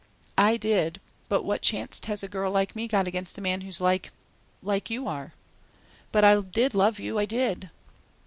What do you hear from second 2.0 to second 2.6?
has a girl